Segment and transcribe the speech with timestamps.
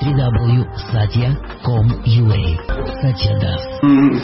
[0.00, 2.56] www.satya.com.ua
[3.02, 3.36] Satya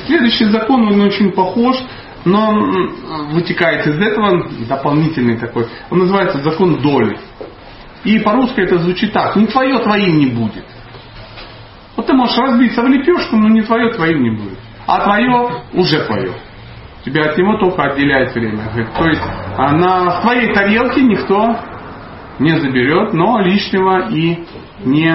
[0.06, 1.76] Следующий закон, он очень похож,
[2.24, 2.54] но
[3.32, 5.66] вытекает из этого дополнительный такой.
[5.90, 7.18] Он называется закон доли.
[8.04, 9.36] И по-русски это звучит так.
[9.36, 10.64] Не твое твоим не будет.
[11.96, 14.58] Вот ты можешь разбиться в лепешку, но не твое твоим не будет.
[14.86, 16.32] А твое уже твое.
[17.04, 18.70] Тебя от него только отделяет время.
[18.96, 19.20] То есть
[19.56, 21.58] а на твоей тарелке никто
[22.38, 24.46] не заберет, но лишнего и
[24.84, 25.12] не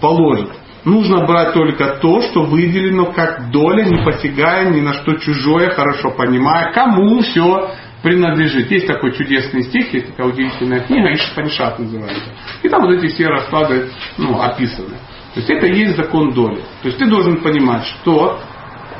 [0.00, 0.50] положит.
[0.84, 6.10] Нужно брать только то, что выделено как доля, не посягая ни на что чужое, хорошо
[6.10, 7.70] понимая, кому все
[8.02, 8.70] принадлежит.
[8.70, 12.30] Есть такой чудесный стих, есть такая удивительная книга, Ишпанишат называется.
[12.62, 14.96] И там вот эти все расклады ну, описаны.
[15.34, 16.62] То есть это и есть закон доли.
[16.82, 18.40] То есть ты должен понимать, что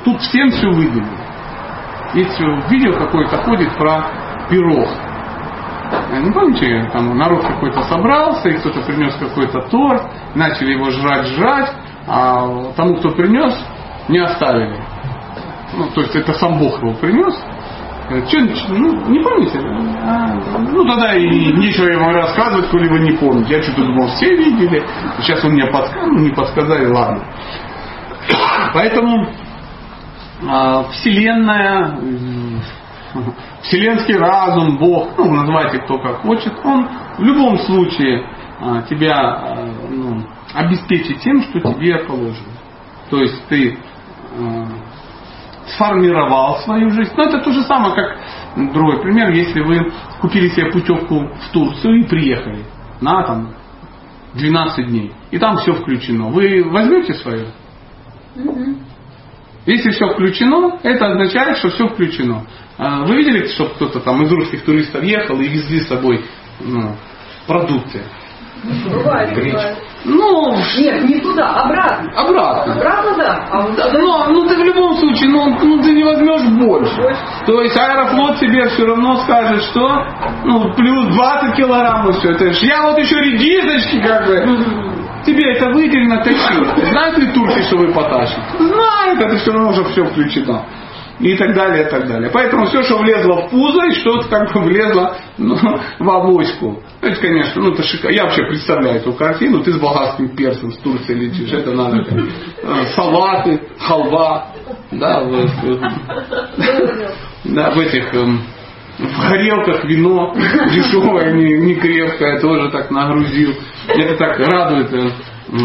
[0.05, 1.19] тут всем все выделено.
[2.15, 2.39] Есть
[2.71, 4.89] видео какое-то ходит про пирог.
[6.19, 10.03] Не помните, там народ какой-то собрался, и кто-то принес какой-то торт,
[10.35, 11.73] начали его жрать, жрать,
[12.07, 13.57] а тому, кто принес,
[14.09, 14.77] не оставили.
[15.77, 17.35] Ну, то есть это сам Бог его принес.
[18.11, 19.61] Э, Че, ну, не помните?
[20.03, 23.55] А, ну, тогда и нечего ему рассказывать, вы не помните.
[23.55, 24.85] Я что-то думал, все видели.
[25.21, 27.25] Сейчас он мне подсказал, ну, не подсказали, ладно.
[28.75, 29.29] Поэтому
[30.49, 31.99] а, Вселенная,
[33.63, 38.27] Вселенский разум, Бог, ну, называйте кто как хочет, он в любом случае
[38.61, 42.53] а, тебя а, ну, обеспечит тем, что тебе положено.
[43.11, 43.77] То есть ты
[45.67, 47.13] сформировал свою жизнь.
[47.17, 48.19] Но это то же самое, как
[48.73, 52.65] другой пример, если вы купили себе путевку в Турцию и приехали
[53.01, 53.55] на там
[54.35, 56.29] 12 дней, и там все включено.
[56.29, 57.49] Вы возьмете свое?
[59.67, 62.45] Если все включено, это означает, что все включено.
[62.79, 66.25] А вы видели, что кто-то там из русских туристов ехал и везли с собой
[66.61, 66.97] ну,
[67.47, 68.01] продукты?
[68.91, 69.79] Бывает, бывает.
[70.05, 72.11] Ну, Нет, не туда, обратно.
[72.15, 72.75] Обратно.
[72.75, 73.49] Обратно, да.
[73.51, 76.95] А вот Да, но, ну ты в любом случае, ну, ну ты не возьмешь больше.
[76.97, 77.19] Больше.
[77.47, 80.07] То есть аэрофлот тебе все равно скажет, что
[80.45, 82.31] ну, плюс 20 килограмм и все.
[82.31, 84.91] Это ж я вот еще редисочки как бы.
[85.25, 86.87] Тебе это выделено тащи.
[86.91, 88.41] Знают ли турки, что вы потащите?
[89.11, 90.65] Знают, это все равно уже все включено.
[91.19, 92.31] И так далее, и так далее.
[92.33, 95.55] Поэтому все, что влезло в пузо, и что-то как бы влезло ну,
[95.99, 96.83] в авоську.
[97.03, 98.15] Это, конечно, ну это шикарно.
[98.15, 99.63] Я вообще представляю эту картину.
[99.63, 101.53] Ты с болгарским перцем с Турции летишь.
[101.53, 101.99] Это надо.
[102.63, 104.47] э, Салаты, халва.
[104.93, 105.93] Да, в, в-
[107.45, 108.41] да, в этих эм,
[108.99, 110.33] в горелках вино
[110.73, 113.55] дешевое, не, не крепкое, тоже так нагрузил.
[113.89, 115.11] Это так радует э,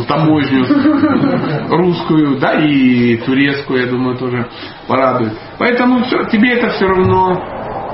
[0.08, 0.66] таможню
[1.70, 4.48] русскую, да, и турецкую, я думаю, тоже
[4.88, 5.34] порадует.
[5.60, 7.34] Поэтому все, тебе это все равно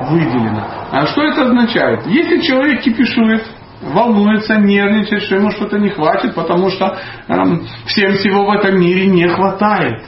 [0.10, 0.66] выделено.
[0.92, 2.06] А что это означает?
[2.08, 3.46] Если человек кипишует,
[3.82, 6.98] волнуется, нервничает, что ему что-то не хватит, потому что
[7.28, 10.06] эм, всем всего в этом мире не хватает.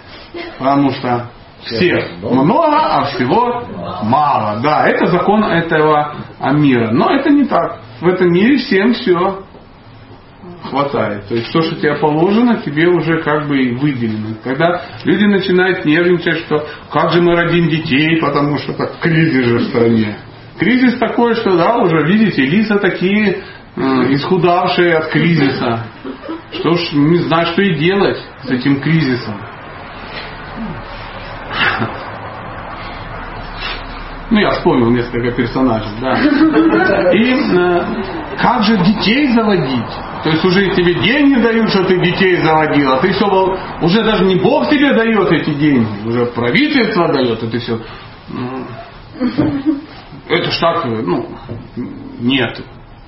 [0.57, 1.29] Потому что
[1.65, 3.63] всех много, а всего
[4.03, 4.59] мало.
[4.61, 6.15] Да, это закон этого
[6.53, 6.91] мира.
[6.91, 7.79] Но это не так.
[8.01, 9.44] В этом мире всем все
[10.69, 11.28] хватает.
[11.28, 14.35] То есть то, что тебе положено, тебе уже как бы и выделено.
[14.44, 19.57] Когда люди начинают нервничать, что как же мы родим детей, потому что так кризис же
[19.57, 20.18] в стране.
[20.57, 23.44] Кризис такой, что да, уже видите, лица такие
[23.75, 23.81] э,
[24.13, 25.88] исхудавшие от кризиса.
[26.53, 29.41] Что ж, не знаю, что и делать с этим кризисом.
[34.33, 36.19] Ну, я вспомнил несколько персонажей, да.
[37.13, 37.85] И э,
[38.39, 39.85] как же детей заводить?
[40.23, 43.27] То есть уже тебе деньги дают, что ты детей заводил, а ты все,
[43.79, 47.79] уже даже не Бог тебе дает эти деньги, уже правительство дает, и ты все...
[48.29, 48.66] ну,
[50.27, 51.29] Это ж так, ну,
[52.19, 52.59] нет,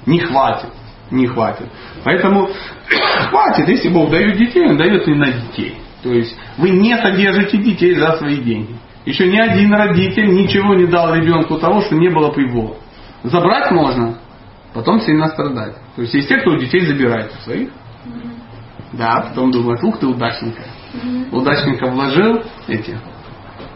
[0.06, 0.70] не хватит,
[1.10, 1.66] не хватит.
[2.04, 2.50] Поэтому
[3.30, 5.76] хватит, если Бог дает детей, Он дает и на детей.
[6.04, 8.76] То есть вы не содержите детей за свои деньги.
[9.06, 12.78] Еще ни один родитель ничего не дал ребенку того, что не было бы его.
[13.24, 14.18] Забрать можно,
[14.74, 15.76] потом сильно страдать.
[15.96, 17.70] То есть есть те, кто у детей забирает у своих.
[18.94, 20.62] Да, потом думает, ух ты, удачненько.
[21.32, 22.98] Удачненько вложил эти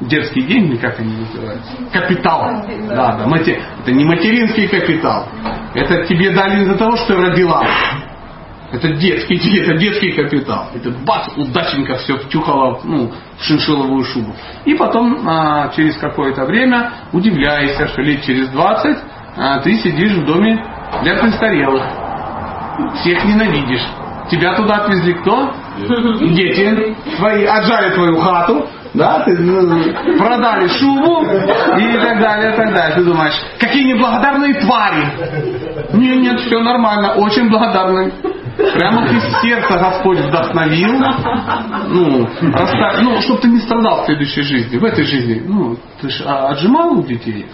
[0.01, 1.71] детские деньги, как они называются?
[1.91, 2.65] Капитал.
[2.87, 5.27] Да, да, это не материнский капитал.
[5.73, 7.63] Это тебе дали из-за того, что родила.
[8.71, 10.69] Это детский, это детский капитал.
[10.73, 14.35] Это бац, удачненько все втюхало ну, в шиншиловую шубу.
[14.65, 18.97] И потом а, через какое-то время удивляешься, что лет через 20
[19.37, 20.63] а, ты сидишь в доме
[21.03, 21.83] для престарелых.
[23.01, 23.85] Всех ненавидишь.
[24.29, 25.53] Тебя туда отвезли кто?
[26.19, 29.83] Дети твои, отжали твою хату, да, ты, ну,
[30.17, 32.95] продали шубу и так далее, и так далее.
[32.95, 35.05] Ты думаешь, какие неблагодарные твари.
[35.93, 38.11] Нет, нет, все нормально, очень благодарны.
[38.59, 40.99] Прямо из сердца Господь вдохновил.
[41.87, 45.41] Ну, ну чтобы ты не страдал в следующей жизни, в этой жизни.
[45.45, 47.45] Ну, ты же отжимал у детей.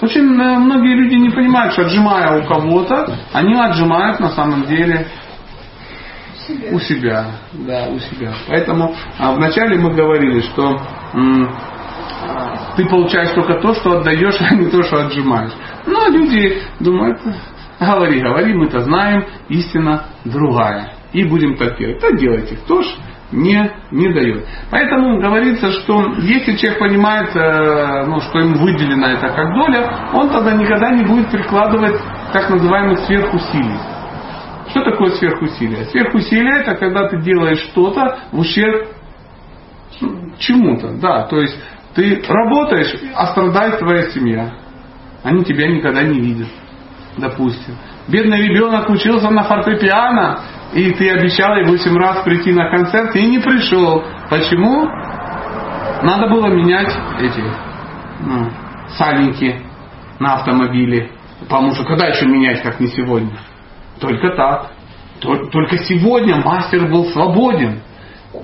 [0.00, 5.06] Очень э, многие люди не понимают, что отжимая у кого-то, они отжимают на самом деле
[6.72, 7.26] у себя.
[7.52, 8.32] Да, у себя.
[8.48, 10.80] Поэтому а, вначале мы говорили, что
[11.14, 11.48] м,
[12.76, 15.52] ты получаешь только то, что отдаешь, а не то, что отжимаешь.
[15.86, 17.20] Но люди думают,
[17.80, 20.92] говори, говори, мы-то знаем, истина другая.
[21.12, 22.00] И будем так делать.
[22.00, 22.56] Так делайте.
[22.56, 22.86] Кто ж
[23.32, 24.46] не, не дает.
[24.70, 30.30] Поэтому говорится, что если человек понимает, э, ну, что ему выделено это как доля, он
[30.30, 31.96] тогда никогда не будет прикладывать
[32.32, 33.78] так называемых сверхусилий.
[34.68, 35.84] Что такое сверхусилие?
[35.86, 38.88] Сверхусилие это когда ты делаешь что-то в ущерб
[40.38, 40.92] чему-то.
[41.00, 41.56] Да, то есть
[41.94, 44.54] ты работаешь, а страдает твоя семья.
[45.22, 46.48] Они тебя никогда не видят,
[47.20, 47.76] допустим.
[48.08, 50.40] Бедный ребенок учился на фортепиано,
[50.72, 54.04] и ты обещал ей 8 раз прийти на концерт, и не пришел.
[54.28, 54.86] Почему?
[56.02, 57.42] Надо было менять эти
[58.20, 58.50] ну,
[58.96, 59.60] сальники
[60.18, 61.10] на автомобиле.
[61.40, 63.38] Потому что когда еще менять, как не сегодня?
[64.00, 64.70] Только так.
[65.20, 67.80] Только сегодня мастер был свободен.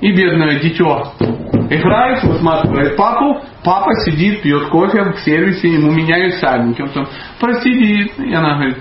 [0.00, 1.12] И бедное дитё
[1.70, 6.80] играет, высматривает папу, папа сидит, пьет кофе в сервисе, ему меняют сальники.
[6.82, 7.08] Он там
[7.40, 8.78] просидит, и она говорит,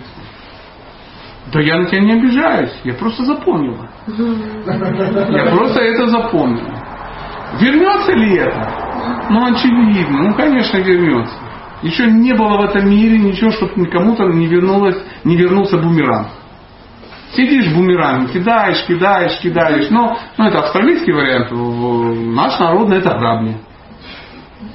[1.52, 3.90] да я на тебя не обижаюсь, я просто запомнила.
[4.08, 6.70] Я просто это запомнила.
[7.60, 9.28] Вернется ли это?
[9.32, 11.34] Ну, очевидно, ну, конечно, вернется.
[11.82, 16.28] Еще не было в этом мире ничего, чтобы кому-то не, вернулось, не вернулся бумеранг.
[17.36, 19.90] Сидишь бумеранг, кидаешь, кидаешь, кидаешь.
[19.90, 21.52] Но ну, это австралийский вариант.
[21.52, 23.58] Наш народный это грабли.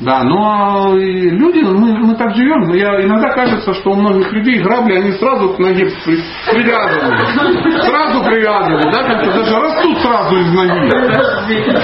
[0.01, 2.73] Да, но люди, мы, мы так живем.
[2.75, 6.19] Я, иногда кажется, что у многих людей грабли, они сразу к ноге при,
[6.51, 7.19] привязаны.
[7.87, 10.91] Сразу привязаны, да, как-то даже растут сразу из ноги.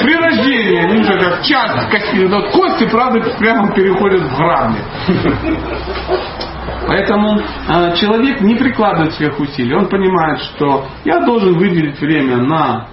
[0.02, 2.26] При рождении они уже как часть кости.
[2.26, 4.78] Вот кости, правда, прямо переходят в грабли.
[6.87, 9.75] Поэтому э, человек не прикладывает своих усилий.
[9.75, 12.88] Он понимает, что я должен выделить время на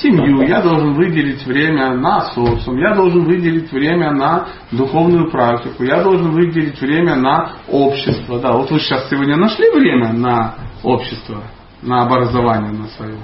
[0.00, 6.02] семью, я должен выделить время на социум, я должен выделить время на духовную практику, я
[6.02, 8.40] должен выделить время на общество.
[8.40, 11.42] Да, вот вы сейчас сегодня нашли время на общество,
[11.82, 13.18] на образование на свое.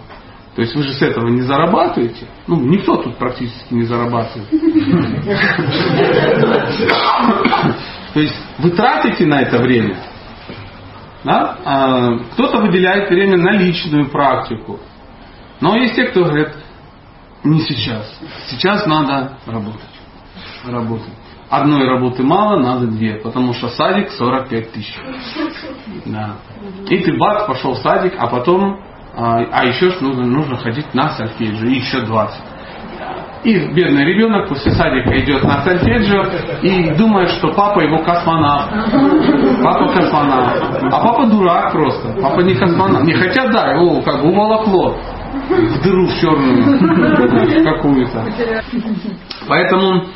[0.55, 2.27] То есть вы же с этого не зарабатываете.
[2.47, 4.49] Ну, никто тут практически не зарабатывает.
[8.15, 9.97] То есть вы тратите на это время.
[11.25, 11.59] Да?
[11.65, 14.79] А кто-то выделяет время на личную практику.
[15.61, 16.51] Но есть те, кто говорит,
[17.45, 18.21] не сейчас.
[18.49, 19.81] Сейчас надо работать.
[20.65, 21.13] Работать.
[21.51, 24.99] Одной работы мало, надо две, потому что садик 45 тысяч.
[26.07, 26.37] Да.
[26.89, 28.81] И ты бац, пошел в садик, а потом,
[29.15, 32.43] а, а еще нужно, нужно ходить на сольфеджио, еще 20.
[33.45, 36.23] И бедный ребенок после садика идет на сольфеджио
[36.63, 38.71] и думает, что папа его космонавт.
[39.63, 40.83] Папа космонавт.
[40.83, 42.17] А папа дурак просто.
[42.23, 43.05] Папа не космонавт.
[43.05, 44.97] Не хотя да, его как бы уволокло
[45.49, 48.33] в дыру в черную какую-то.
[49.47, 50.07] Поэтому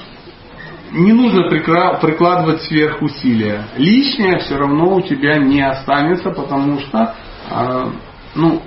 [0.92, 3.64] не нужно прикладывать сверхусилия.
[3.76, 7.14] Лишнее все равно у тебя не останется, потому что
[7.50, 7.90] а,
[8.34, 8.62] ну,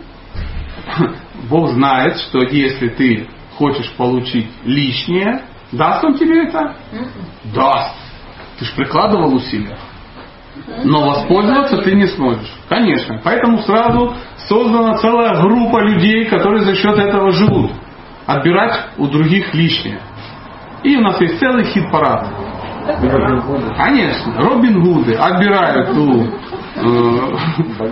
[1.50, 6.76] Бог знает, что если ты хочешь получить лишнее, даст он тебе это?
[7.54, 7.96] Даст.
[8.60, 9.78] Ты же прикладывал усилия.
[10.84, 12.52] Но воспользоваться ты не сможешь.
[12.70, 13.22] Конечно.
[13.24, 14.16] Поэтому сразу
[14.48, 17.72] создана целая группа людей, которые за счет этого живут.
[18.26, 20.00] Отбирать у других лишнее.
[20.84, 22.28] И у нас есть целый хит-парад.
[23.78, 26.24] Конечно, Робин Гуды отбирают у,
[26.76, 27.36] э,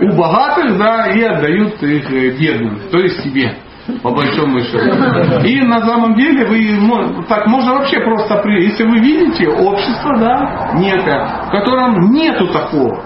[0.00, 3.56] у богатых, да, и отдают их э, бедным, то есть себе
[4.02, 5.44] по большому счету.
[5.44, 11.46] И на самом деле вы так можно вообще просто если вы видите общество, да, некое,
[11.46, 13.02] в котором нету такого.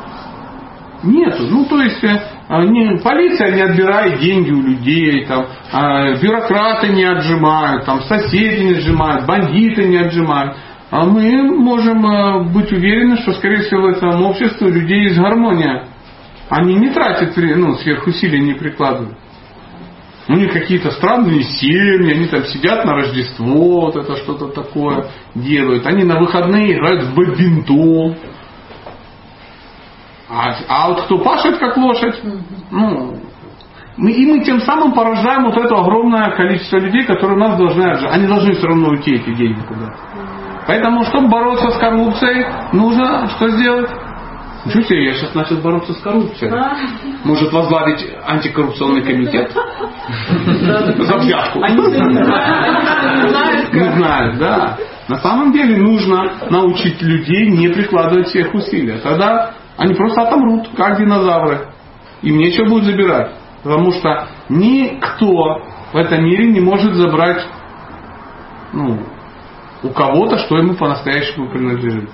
[1.03, 1.45] Нету.
[1.51, 2.19] Ну, то есть э,
[2.65, 8.73] не, полиция не отбирает деньги у людей, там, а, бюрократы не отжимают, там, соседи не
[8.73, 10.57] отжимают, бандиты не отжимают.
[10.91, 15.19] А мы можем э, быть уверены, что, скорее всего, в этом обществе у людей есть
[15.19, 15.89] гармония.
[16.49, 19.19] Они не тратят ну, сверхусилия, не прикладывают.
[20.27, 25.87] У них какие-то странные семьи, они там сидят на Рождество, вот это что-то такое делают.
[25.87, 28.17] Они на выходные играют в бадминтон.
[30.31, 32.19] А, а вот кто пашет как лошадь,
[32.71, 33.21] ну,
[33.97, 38.11] мы, и мы тем самым поражаем вот это огромное количество людей, которые нас должны отжать.
[38.11, 39.95] Они должны все равно уйти эти деньги куда-то.
[40.67, 43.91] Поэтому, чтобы бороться с коррупцией, нужно что сделать?
[44.65, 46.53] Ничего себе, я сейчас начал бороться с коррупцией.
[47.25, 49.53] Может возглавить антикоррупционный комитет?
[49.53, 51.61] За взятку.
[51.61, 51.83] Не
[53.31, 53.73] знают.
[53.73, 54.79] Не знают, да.
[55.09, 58.99] На самом деле нужно научить людей не прикладывать всех усилий.
[59.03, 61.69] Тогда они просто отомрут, как динозавры.
[62.23, 63.33] Им нечего будет забирать.
[63.63, 67.47] Потому что никто в этом мире не может забрать
[68.73, 68.99] ну,
[69.83, 72.11] у кого-то, что ему по-настоящему принадлежит.